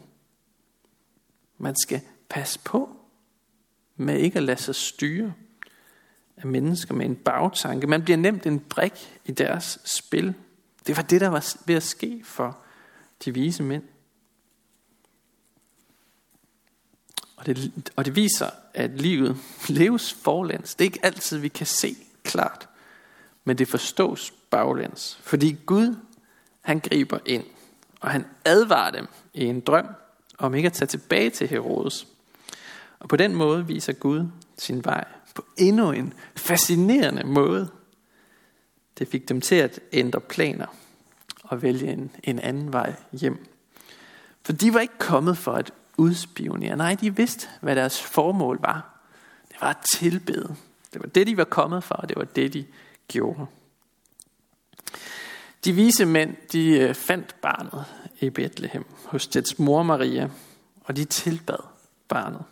Man 1.58 1.76
skal 1.76 2.02
passe 2.30 2.60
på 2.64 2.90
med 3.96 4.20
ikke 4.20 4.38
at 4.38 4.44
lade 4.44 4.62
sig 4.62 4.76
styre 4.76 5.34
af 6.38 6.46
mennesker 6.46 6.94
med 6.94 7.06
en 7.06 7.16
bagtanke. 7.16 7.88
Man 7.88 8.04
bliver 8.04 8.18
nemt 8.18 8.46
en 8.46 8.60
brik 8.60 9.20
i 9.26 9.32
deres 9.32 9.80
spil. 9.86 10.34
Det 10.88 10.98
var 10.98 11.04
det, 11.04 11.22
der 11.22 11.28
var 11.28 11.56
ved 11.66 11.76
at 11.76 11.84
ske 11.84 12.22
for 12.26 12.58
de 13.26 13.34
vise 13.34 13.64
mænd. 13.64 13.84
Og 17.44 17.56
det, 17.56 17.92
og 17.96 18.06
det 18.06 18.16
viser, 18.16 18.50
at 18.74 18.92
livet 19.02 19.38
leves 19.70 20.14
forlæns. 20.14 20.76
Det 20.76 20.86
er 20.86 20.90
ikke 20.90 21.06
altid, 21.06 21.38
vi 21.38 21.48
kan 21.48 21.66
se 21.66 21.96
klart, 22.24 22.70
men 23.44 23.58
det 23.58 23.68
forstås 23.68 24.34
baglæns. 24.50 25.18
Fordi 25.22 25.58
Gud, 25.66 25.96
han 26.62 26.80
griber 26.80 27.20
ind, 27.26 27.44
og 28.00 28.10
han 28.10 28.26
advarer 28.46 28.92
dem 28.92 29.08
i 29.34 29.46
en 29.46 29.60
drøm 29.60 29.88
om 30.38 30.56
ikke 30.56 30.66
at 30.66 30.74
tage 30.74 30.88
tilbage 30.88 31.30
til 31.30 31.48
Herodes. 31.48 32.08
Og 33.00 33.10
på 33.10 33.16
den 33.16 33.36
måde 33.36 33.68
viser 33.68 33.94
Gud 33.94 34.28
sin 34.58 34.86
vej 34.86 35.06
på 35.36 35.46
endnu 35.58 35.92
en 35.92 36.14
fascinerende 36.36 37.24
måde. 37.24 37.70
Det 39.00 39.08
fik 39.08 39.30
dem 39.30 39.42
til 39.42 39.56
at 39.56 39.80
ændre 39.94 40.22
planer 40.22 40.68
og 41.44 41.62
vælge 41.62 41.92
en, 41.92 42.12
en 42.24 42.40
anden 42.40 42.74
vej 42.74 42.94
hjem. 43.12 43.46
For 44.46 44.54
de 44.54 44.74
var 44.74 44.80
ikke 44.80 44.98
kommet 44.98 45.38
for 45.38 45.52
at 45.52 45.74
udspionere. 45.98 46.78
Nej, 46.78 46.96
de 47.02 47.16
vidste, 47.16 47.48
hvad 47.62 47.76
deres 47.76 48.02
formål 48.02 48.60
var. 48.62 49.00
Det 49.50 49.58
var 49.62 49.70
at 49.70 49.78
tilbede. 49.96 50.56
Det 50.94 51.02
var 51.02 51.08
det, 51.08 51.28
de 51.28 51.38
var 51.38 51.44
kommet 51.44 51.84
for, 51.84 51.96
og 51.96 52.10
det 52.10 52.18
var 52.18 52.24
det, 52.24 52.54
de 52.54 52.66
gjorde. 53.08 53.46
De 55.66 55.74
vise 55.74 56.06
mænd, 56.06 56.36
de 56.52 56.80
øh, 56.80 56.96
fandt 56.96 57.42
barnet 57.42 57.86
i 58.20 58.30
Bethlehem 58.30 58.86
hos 59.06 59.28
dets 59.28 59.60
mor 59.60 59.84
Maria, 59.84 60.30
og 60.84 60.96
de 60.96 61.06
tilbad 61.06 61.64
barnet. 62.08 62.44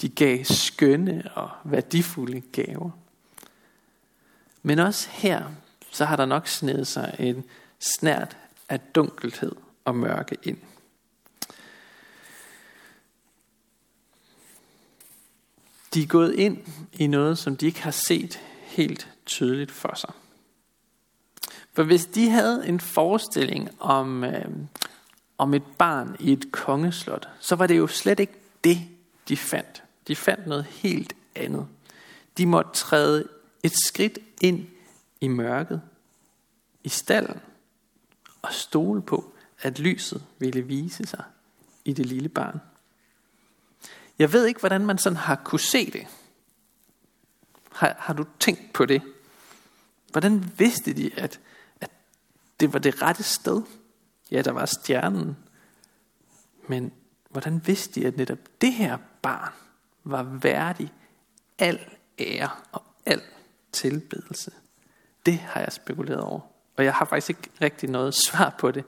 De 0.00 0.08
gav 0.08 0.44
skønne 0.44 1.30
og 1.34 1.50
værdifulde 1.64 2.40
gaver. 2.40 2.90
Men 4.62 4.78
også 4.78 5.08
her, 5.10 5.44
så 5.90 6.04
har 6.04 6.16
der 6.16 6.26
nok 6.26 6.48
snedet 6.48 6.86
sig 6.86 7.16
en 7.18 7.44
snært 7.80 8.36
af 8.68 8.80
dunkelhed 8.80 9.52
og 9.84 9.94
mørke 9.94 10.36
ind. 10.42 10.58
De 15.94 16.02
er 16.02 16.06
gået 16.06 16.34
ind 16.34 16.58
i 16.92 17.06
noget, 17.06 17.38
som 17.38 17.56
de 17.56 17.66
ikke 17.66 17.82
har 17.82 17.90
set 17.90 18.40
helt 18.60 19.08
tydeligt 19.26 19.70
for 19.70 19.94
sig. 19.94 20.12
For 21.72 21.82
hvis 21.82 22.06
de 22.06 22.30
havde 22.30 22.68
en 22.68 22.80
forestilling 22.80 23.70
om, 23.80 24.24
øh, 24.24 24.44
om 25.38 25.54
et 25.54 25.62
barn 25.78 26.16
i 26.20 26.32
et 26.32 26.52
kongeslot, 26.52 27.28
så 27.40 27.56
var 27.56 27.66
det 27.66 27.78
jo 27.78 27.86
slet 27.86 28.20
ikke 28.20 28.32
det, 28.64 28.78
de 29.28 29.36
fandt. 29.36 29.82
De 30.08 30.16
fandt 30.16 30.46
noget 30.46 30.64
helt 30.64 31.12
andet. 31.34 31.66
De 32.38 32.46
måtte 32.46 32.70
træde 32.74 33.28
et 33.62 33.72
skridt 33.86 34.18
ind 34.40 34.66
i 35.20 35.28
mørket, 35.28 35.82
i 36.84 36.88
stallen, 36.88 37.40
og 38.42 38.52
stole 38.52 39.02
på, 39.02 39.32
at 39.60 39.78
lyset 39.78 40.24
ville 40.38 40.60
vise 40.60 41.06
sig 41.06 41.24
i 41.84 41.92
det 41.92 42.06
lille 42.06 42.28
barn. 42.28 42.60
Jeg 44.18 44.32
ved 44.32 44.46
ikke, 44.46 44.60
hvordan 44.60 44.86
man 44.86 44.98
sådan 44.98 45.16
har 45.16 45.34
kunne 45.44 45.60
se 45.60 45.90
det. 45.90 46.06
Har, 47.72 47.96
har 47.98 48.14
du 48.14 48.24
tænkt 48.40 48.72
på 48.72 48.86
det? 48.86 49.02
Hvordan 50.12 50.52
vidste 50.58 50.92
de, 50.92 51.10
at, 51.16 51.40
at 51.80 51.90
det 52.60 52.72
var 52.72 52.78
det 52.78 53.02
rette 53.02 53.22
sted? 53.22 53.62
Ja, 54.30 54.42
der 54.42 54.52
var 54.52 54.66
stjernen. 54.66 55.36
Men 56.68 56.92
hvordan 57.30 57.66
vidste 57.66 58.00
de, 58.00 58.06
at 58.06 58.16
netop 58.16 58.38
det 58.60 58.72
her 58.72 58.98
barn 59.22 59.52
var 60.04 60.22
værdig 60.22 60.92
al 61.58 61.80
ære 62.18 62.50
og 62.72 62.82
al 63.06 63.22
tilbedelse? 63.72 64.52
Det 65.26 65.38
har 65.38 65.60
jeg 65.60 65.72
spekuleret 65.72 66.20
over 66.20 66.40
Og 66.76 66.84
jeg 66.84 66.94
har 66.94 67.04
faktisk 67.04 67.30
ikke 67.30 67.50
rigtig 67.60 67.90
noget 67.90 68.14
svar 68.14 68.54
på 68.58 68.70
det. 68.70 68.84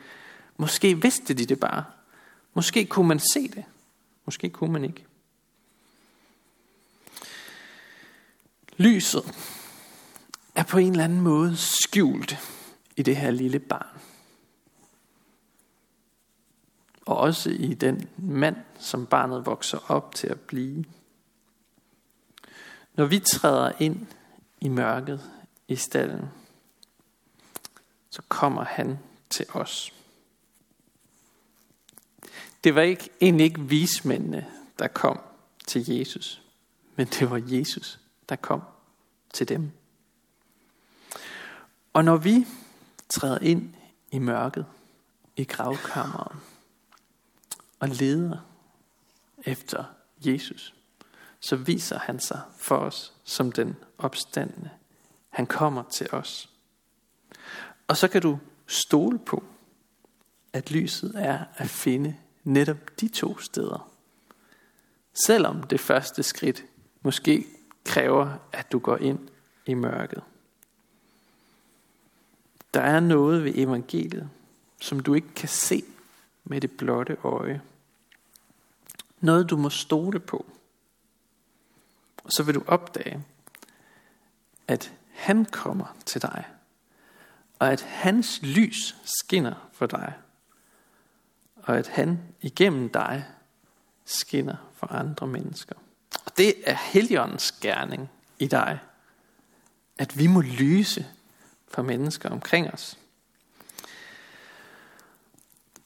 Måske 0.57 1.03
vidste 1.03 1.35
de 1.35 1.47
det 1.47 1.61
bare. 1.61 1.85
Måske 2.55 2.85
kunne 2.85 3.09
man 3.09 3.19
se 3.19 3.49
det. 3.49 3.65
Måske 4.25 4.51
kunne 4.51 4.73
man 4.73 4.85
ikke. 4.85 5.07
Lyset 8.77 9.35
er 10.55 10.65
på 10.65 10.79
en 10.79 10.91
eller 10.91 11.05
anden 11.05 11.21
måde 11.21 11.57
skjult 11.57 12.37
i 12.97 13.03
det 13.03 13.17
her 13.17 13.31
lille 13.31 13.59
barn. 13.59 14.01
Og 17.07 17.17
også 17.17 17.51
i 17.51 17.75
den 17.75 18.09
mand, 18.17 18.57
som 18.79 19.07
barnet 19.07 19.47
vokser 19.47 19.91
op 19.91 20.15
til 20.15 20.27
at 20.27 20.41
blive. 20.41 20.85
Når 22.95 23.05
vi 23.05 23.19
træder 23.19 23.73
ind 23.79 24.07
i 24.61 24.69
mørket 24.69 25.31
i 25.69 25.77
stallen, 25.77 26.29
så 28.11 28.23
kommer 28.29 28.65
han 28.65 28.99
til 29.31 29.47
os. 29.53 29.93
Det 32.65 32.75
var 32.75 32.83
ikke, 32.83 33.11
egentlig 33.21 33.45
ikke 33.45 33.61
vismændene, 33.61 34.47
der 34.79 34.89
kom 34.89 35.21
til 35.67 35.91
Jesus, 35.91 36.43
men 36.97 37.07
det 37.07 37.31
var 37.31 37.43
Jesus, 37.47 38.01
der 38.29 38.37
kom 38.37 38.63
til 39.33 39.49
dem. 39.49 39.71
Og 41.93 42.05
når 42.05 42.17
vi 42.17 42.47
træder 43.09 43.39
ind 43.39 43.75
i 44.11 44.19
mørket, 44.19 44.67
i 45.37 45.45
gravkammeren, 45.45 46.39
og 47.81 47.89
leder 47.89 48.39
efter 49.45 49.85
Jesus, 50.21 50.75
så 51.41 51.57
viser 51.57 51.99
han 51.99 52.21
sig 52.21 52.41
for 52.59 52.77
os 52.77 53.13
som 53.25 53.53
den 53.53 53.77
opstandende. 53.99 54.71
Han 55.29 55.47
kommer 55.47 55.83
til 55.83 56.09
os. 56.13 56.51
Og 57.89 57.97
så 57.97 58.09
kan 58.09 58.23
du 58.23 58.39
stole 58.67 59.19
på, 59.19 59.45
at 60.53 60.71
lyset 60.71 61.13
er 61.17 61.45
at 61.57 61.69
finde 61.69 62.17
netop 62.45 63.01
de 63.01 63.09
to 63.09 63.39
steder. 63.39 63.93
Selvom 65.27 65.63
det 65.63 65.81
første 65.81 66.23
skridt 66.23 66.65
måske 67.03 67.47
kræver, 67.87 68.39
at 68.53 68.73
du 68.73 68.79
går 68.79 68.97
ind 68.97 69.29
i 69.67 69.75
mørket. 69.75 70.23
Der 72.75 72.81
er 72.81 73.01
noget 73.01 73.45
ved 73.45 73.53
evangeliet, 73.55 74.31
som 74.81 75.01
du 75.01 75.15
ikke 75.15 75.35
kan 75.35 75.49
se 75.49 75.85
med 76.45 76.61
det 76.61 76.71
blotte 76.71 77.17
øje. 77.25 77.63
Noget 79.21 79.51
du 79.51 79.57
må 79.57 79.71
stole 79.71 80.21
på. 80.21 80.47
Og 82.25 82.33
så 82.33 82.43
vil 82.43 82.55
du 82.55 82.63
opdage, 82.67 83.25
at 84.69 84.93
han 85.13 85.45
kommer 85.45 85.97
til 86.07 86.23
dig, 86.23 86.45
og 87.59 87.73
at 87.73 87.83
hans 87.83 88.43
lys 88.43 88.97
skinner 89.05 89.69
for 89.73 89.87
dig, 89.87 90.13
og 91.57 91.79
at 91.79 91.89
han 91.89 92.19
igennem 92.41 92.89
dig 92.89 93.25
skinner 94.05 94.57
for 94.73 94.87
andre 94.87 95.27
mennesker. 95.27 95.75
Det 96.39 96.55
er 96.65 96.75
Helligåndens 96.75 97.53
gerning 97.53 98.11
i 98.39 98.47
dig, 98.47 98.79
at 99.99 100.19
vi 100.19 100.27
må 100.27 100.41
lyse 100.41 101.07
for 101.69 101.83
mennesker 101.83 102.31
omkring 102.31 102.71
os. 102.71 102.99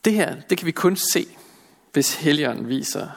Det 0.05 0.13
her, 0.13 0.41
det 0.41 0.59
kan 0.59 0.67
vi 0.67 0.73
kun 0.73 0.97
se, 0.97 1.27
hvis 1.93 2.15
Helligånden 2.15 2.69
viser, 2.69 3.09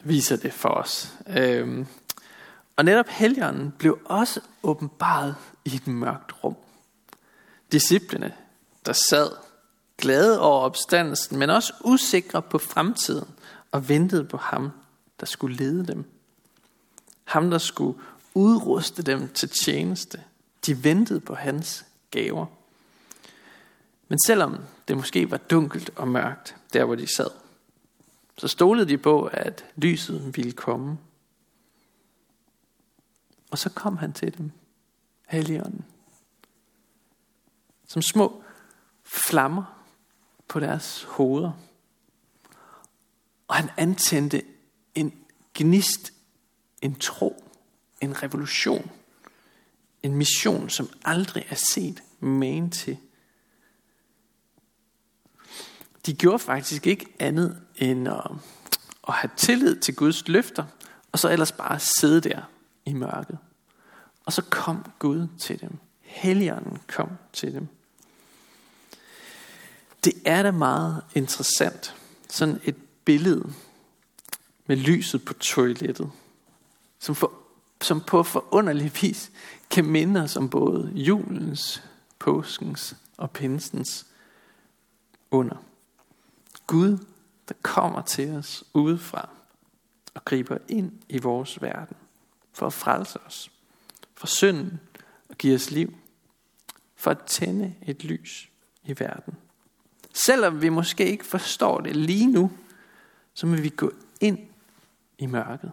viser 0.00 0.36
det 0.36 0.52
for 0.52 0.68
os. 0.68 1.12
Øhm, 1.26 1.86
og 2.76 2.84
netop 2.84 3.08
Helligånden 3.08 3.70
blev 3.78 3.98
også 4.04 4.40
åbenbaret 4.62 5.36
i 5.64 5.74
et 5.74 5.86
mørkt 5.86 6.44
rum. 6.44 6.56
Disciplene, 7.72 8.34
der 8.86 8.92
sad 8.92 9.30
glade 9.98 10.40
over 10.40 10.60
opstandelsen, 10.60 11.38
men 11.38 11.50
også 11.50 11.72
usikre 11.84 12.42
på 12.42 12.58
fremtiden 12.58 13.28
og 13.70 13.88
ventede 13.88 14.24
på 14.24 14.36
ham, 14.36 14.70
der 15.20 15.26
skulle 15.26 15.56
lede 15.56 15.86
dem. 15.86 16.04
Ham, 17.32 17.50
der 17.50 17.58
skulle 17.58 17.98
udruste 18.34 19.02
dem 19.02 19.28
til 19.28 19.48
tjeneste. 19.48 20.24
De 20.66 20.84
ventede 20.84 21.20
på 21.20 21.34
hans 21.34 21.84
gaver. 22.10 22.46
Men 24.08 24.18
selvom 24.26 24.58
det 24.88 24.96
måske 24.96 25.30
var 25.30 25.36
dunkelt 25.36 25.90
og 25.96 26.08
mørkt, 26.08 26.56
der 26.72 26.84
hvor 26.84 26.94
de 26.94 27.14
sad, 27.16 27.30
så 28.38 28.48
stolede 28.48 28.88
de 28.88 28.98
på, 28.98 29.24
at 29.24 29.64
lyset 29.76 30.36
ville 30.36 30.52
komme. 30.52 30.98
Og 33.50 33.58
så 33.58 33.70
kom 33.70 33.96
han 33.96 34.12
til 34.12 34.38
dem, 34.38 34.50
Helligånden, 35.28 35.84
som 37.88 38.02
små 38.02 38.42
flammer 39.04 39.84
på 40.48 40.60
deres 40.60 41.02
hoveder. 41.02 41.52
Og 43.48 43.54
han 43.54 43.70
antændte 43.76 44.42
en 44.94 45.24
gnist, 45.54 46.12
en 46.82 46.94
tro, 46.94 47.44
en 48.00 48.22
revolution, 48.22 48.90
en 50.02 50.14
mission, 50.14 50.70
som 50.70 50.90
aldrig 51.04 51.46
er 51.48 51.54
set 51.54 52.02
magen 52.20 52.70
til. 52.70 52.96
De 56.06 56.14
gjorde 56.14 56.38
faktisk 56.38 56.86
ikke 56.86 57.06
andet 57.18 57.62
end 57.76 58.08
at, 58.08 58.30
at 59.08 59.14
have 59.14 59.30
tillid 59.36 59.80
til 59.80 59.96
Guds 59.96 60.28
løfter, 60.28 60.64
og 61.12 61.18
så 61.18 61.28
ellers 61.28 61.52
bare 61.52 61.80
sidde 61.80 62.20
der 62.20 62.42
i 62.84 62.92
mørket. 62.92 63.38
Og 64.24 64.32
så 64.32 64.42
kom 64.42 64.92
Gud 64.98 65.28
til 65.38 65.60
dem. 65.60 65.78
Helligånden 66.00 66.78
kom 66.86 67.10
til 67.32 67.52
dem. 67.52 67.68
Det 70.04 70.12
er 70.24 70.42
da 70.42 70.50
meget 70.50 71.02
interessant. 71.14 71.96
Sådan 72.28 72.60
et 72.64 72.76
billede 73.04 73.52
med 74.66 74.76
lyset 74.76 75.24
på 75.24 75.34
toilettet, 75.34 76.10
som, 77.02 77.14
for, 77.14 77.32
som 77.80 78.00
på 78.00 78.22
forunderlig 78.22 78.92
vis 79.02 79.30
kan 79.70 79.84
minde 79.84 80.22
os 80.22 80.36
om 80.36 80.50
både 80.50 80.92
julens, 80.94 81.82
påskens 82.18 82.96
og 83.16 83.30
pinsens 83.30 84.06
under. 85.30 85.56
Gud, 86.66 86.98
der 87.48 87.54
kommer 87.62 88.02
til 88.02 88.30
os 88.30 88.64
udefra 88.74 89.28
og 90.14 90.24
griber 90.24 90.58
ind 90.68 90.92
i 91.08 91.18
vores 91.18 91.62
verden 91.62 91.96
for 92.52 92.66
at 92.66 92.72
frelse 92.72 93.18
os 93.26 93.50
fra 94.14 94.26
synden 94.26 94.80
og 95.28 95.36
give 95.38 95.54
os 95.54 95.70
liv, 95.70 95.94
for 96.96 97.10
at 97.10 97.22
tænde 97.26 97.74
et 97.86 98.04
lys 98.04 98.50
i 98.84 99.00
verden. 99.00 99.34
Selvom 100.12 100.62
vi 100.62 100.68
måske 100.68 101.06
ikke 101.06 101.26
forstår 101.26 101.80
det 101.80 101.96
lige 101.96 102.26
nu, 102.26 102.52
så 103.34 103.46
må 103.46 103.56
vi 103.56 103.68
gå 103.68 103.92
ind 104.20 104.38
i 105.18 105.26
mørket. 105.26 105.72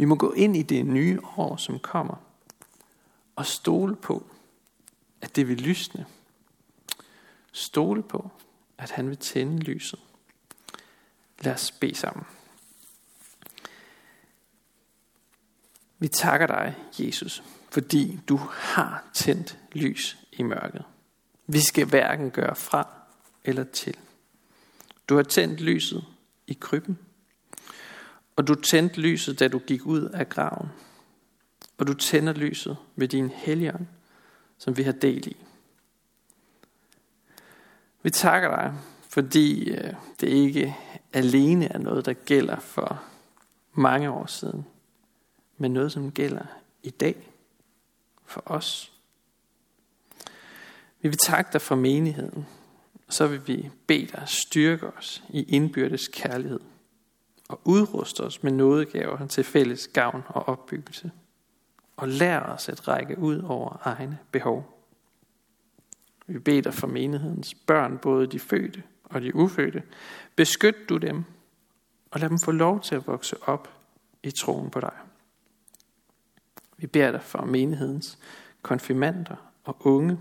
Vi 0.00 0.04
må 0.04 0.14
gå 0.14 0.32
ind 0.32 0.56
i 0.56 0.62
det 0.62 0.86
nye 0.86 1.20
år, 1.36 1.56
som 1.56 1.78
kommer, 1.78 2.16
og 3.36 3.46
stole 3.46 3.96
på, 3.96 4.26
at 5.20 5.36
det 5.36 5.48
vil 5.48 5.60
lysne. 5.60 6.06
Stole 7.52 8.02
på, 8.02 8.30
at 8.78 8.90
han 8.90 9.08
vil 9.08 9.16
tænde 9.16 9.58
lyset. 9.58 10.00
Lad 11.40 11.52
os 11.52 11.72
bede 11.72 11.94
sammen. 11.94 12.24
Vi 15.98 16.08
takker 16.08 16.46
dig, 16.46 16.76
Jesus, 16.98 17.42
fordi 17.70 18.20
du 18.28 18.36
har 18.52 19.04
tændt 19.14 19.58
lys 19.72 20.18
i 20.32 20.42
mørket. 20.42 20.84
Vi 21.46 21.60
skal 21.60 21.86
hverken 21.86 22.30
gøre 22.30 22.56
fra 22.56 22.88
eller 23.44 23.64
til. 23.64 23.96
Du 25.08 25.16
har 25.16 25.22
tændt 25.22 25.60
lyset 25.60 26.04
i 26.46 26.52
krybben, 26.60 26.98
og 28.40 28.46
du 28.46 28.54
tændte 28.54 29.00
lyset, 29.00 29.38
da 29.38 29.48
du 29.48 29.58
gik 29.58 29.86
ud 29.86 30.02
af 30.02 30.28
graven. 30.28 30.68
Og 31.78 31.86
du 31.86 31.94
tænder 31.94 32.32
lyset 32.32 32.76
ved 32.96 33.08
din 33.08 33.30
helgen, 33.30 33.88
som 34.58 34.76
vi 34.76 34.82
har 34.82 34.92
del 34.92 35.28
i. 35.28 35.36
Vi 38.02 38.10
takker 38.10 38.48
dig, 38.48 38.74
fordi 39.08 39.70
øh, 39.70 39.94
det 40.20 40.28
ikke 40.28 40.76
alene 41.12 41.72
er 41.72 41.78
noget, 41.78 42.06
der 42.06 42.12
gælder 42.12 42.60
for 42.60 43.02
mange 43.72 44.10
år 44.10 44.26
siden, 44.26 44.66
men 45.58 45.72
noget, 45.72 45.92
som 45.92 46.12
gælder 46.12 46.46
i 46.82 46.90
dag 46.90 47.30
for 48.26 48.42
os. 48.46 48.92
Vi 51.00 51.08
vil 51.08 51.18
takke 51.18 51.52
dig 51.52 51.60
for 51.60 51.74
menigheden, 51.74 52.46
og 53.06 53.12
så 53.12 53.26
vil 53.26 53.48
vi 53.48 53.70
bede 53.86 54.06
dig 54.06 54.22
styrke 54.26 54.86
os 54.86 55.22
i 55.28 55.42
indbyrdes 55.42 56.08
kærlighed 56.08 56.60
og 57.50 57.60
udruste 57.64 58.20
os 58.20 58.42
med 58.42 58.52
nådegaver 58.52 59.26
til 59.26 59.44
fælles 59.44 59.88
gavn 59.88 60.22
og 60.28 60.48
opbyggelse. 60.48 61.10
Og 61.96 62.08
lær 62.08 62.40
os 62.40 62.68
at 62.68 62.88
række 62.88 63.18
ud 63.18 63.42
over 63.42 63.80
egne 63.84 64.18
behov. 64.32 64.84
Vi 66.26 66.38
beder 66.38 66.70
for 66.70 66.86
menighedens 66.86 67.54
børn, 67.54 67.98
både 67.98 68.26
de 68.26 68.38
fødte 68.38 68.82
og 69.04 69.22
de 69.22 69.34
ufødte. 69.34 69.82
Beskyt 70.36 70.76
du 70.88 70.96
dem, 70.96 71.24
og 72.10 72.20
lad 72.20 72.28
dem 72.28 72.38
få 72.38 72.50
lov 72.52 72.80
til 72.80 72.94
at 72.94 73.06
vokse 73.06 73.36
op 73.42 73.68
i 74.22 74.30
troen 74.30 74.70
på 74.70 74.80
dig. 74.80 74.94
Vi 76.76 76.86
beder 76.86 77.10
dig 77.10 77.22
for 77.22 77.44
menighedens 77.44 78.18
konfirmander 78.62 79.36
og 79.64 79.76
unge, 79.80 80.18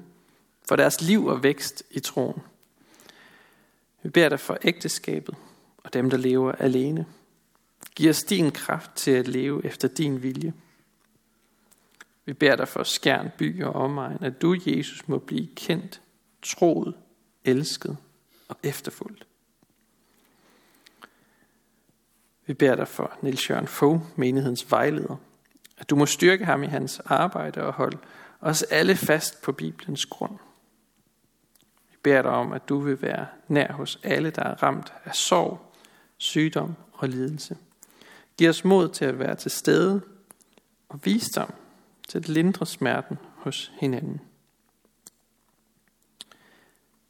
for 0.68 0.76
deres 0.76 1.02
liv 1.02 1.26
og 1.26 1.44
vækst 1.44 1.84
i 1.92 2.00
troen. 2.00 2.42
Vi 4.04 4.10
beder 4.10 4.30
dig 4.30 4.40
for 4.40 4.58
ægteskabet 4.62 5.36
og 5.78 5.94
dem, 5.94 6.10
der 6.10 6.18
lever 6.18 6.52
alene. 6.52 7.06
Giv 8.00 8.10
os 8.10 8.24
din 8.24 8.52
kraft 8.52 8.92
til 8.96 9.12
at 9.12 9.28
leve 9.28 9.66
efter 9.66 9.88
din 9.88 10.24
vilje. 10.24 10.54
Vi 12.26 12.34
beder 12.34 12.56
dig 12.56 12.68
for 12.68 12.84
skærn, 12.84 13.32
by 13.38 13.64
og 13.64 13.74
omegn, 13.74 14.24
at 14.24 14.42
du, 14.42 14.58
Jesus, 14.66 15.08
må 15.08 15.18
blive 15.18 15.48
kendt, 15.56 16.02
troet, 16.42 16.96
elsket 17.46 17.98
og 18.48 18.58
efterfulgt. 18.64 19.28
Vi 22.46 22.54
beder 22.54 22.76
dig 22.76 22.88
for 22.88 23.18
Niels 23.22 23.50
Jørgen 23.50 23.68
Fogh, 23.68 24.02
menighedens 24.16 24.72
vejleder, 24.72 25.16
at 25.78 25.90
du 25.90 25.96
må 25.96 26.06
styrke 26.06 26.46
ham 26.46 26.64
i 26.64 26.68
hans 26.68 27.00
arbejde 27.00 27.64
og 27.64 27.74
holde 27.74 27.98
os 28.42 28.64
alle 28.64 28.96
fast 28.96 29.42
på 29.42 29.52
Bibelens 29.52 30.06
grund. 30.06 30.38
Vi 31.92 31.98
beder 32.04 32.22
dig 32.22 32.32
om, 32.32 32.54
at 32.54 32.70
du 32.70 32.80
vil 32.80 33.02
være 33.02 33.28
nær 33.48 33.72
hos 33.72 34.00
alle, 34.04 34.30
der 34.30 34.44
er 34.44 34.64
ramt 34.64 34.94
af 35.06 35.16
sorg, 35.16 35.76
sygdom 36.18 36.76
og 36.94 37.10
lidelse. 37.10 37.58
Giv 38.40 38.50
os 38.50 38.66
mod 38.66 38.90
til 38.90 39.06
at 39.06 39.20
være 39.20 39.36
til 39.36 39.52
stede 39.52 40.02
og 40.90 41.00
visdom 41.04 41.54
til 42.08 42.18
at 42.18 42.30
lindre 42.30 42.66
smerten 42.66 43.18
hos 43.36 43.72
hinanden. 43.80 44.22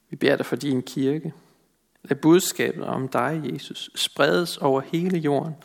Vi 0.09 0.15
beder 0.15 0.35
dig 0.35 0.45
for 0.45 0.55
din 0.55 0.81
kirke. 0.81 1.33
Lad 2.03 2.17
budskabet 2.17 2.83
om 2.83 3.07
dig, 3.07 3.41
Jesus, 3.53 3.89
spredes 3.95 4.57
over 4.57 4.81
hele 4.81 5.17
jorden, 5.17 5.55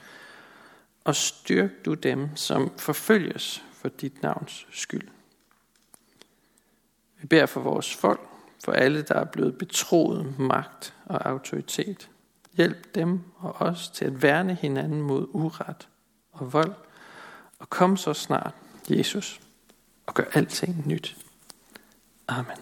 og 1.04 1.16
styrk 1.16 1.70
du 1.84 1.94
dem, 1.94 2.36
som 2.36 2.78
forfølges 2.78 3.62
for 3.72 3.88
dit 3.88 4.22
navns 4.22 4.66
skyld. 4.70 5.08
Vi 7.20 7.26
beder 7.26 7.46
for 7.46 7.60
vores 7.60 7.94
folk, 7.94 8.28
for 8.64 8.72
alle, 8.72 9.02
der 9.02 9.14
er 9.14 9.24
blevet 9.24 9.58
betroet 9.58 10.38
magt 10.38 10.94
og 11.04 11.28
autoritet. 11.28 12.10
Hjælp 12.56 12.94
dem 12.94 13.20
og 13.36 13.54
os 13.60 13.88
til 13.88 14.04
at 14.04 14.22
værne 14.22 14.54
hinanden 14.54 15.02
mod 15.02 15.26
uret 15.32 15.88
og 16.32 16.52
vold, 16.52 16.74
og 17.58 17.70
kom 17.70 17.96
så 17.96 18.14
snart, 18.14 18.54
Jesus, 18.90 19.40
og 20.06 20.14
gør 20.14 20.24
alting 20.32 20.88
nyt. 20.88 21.16
Amen. 22.28 22.56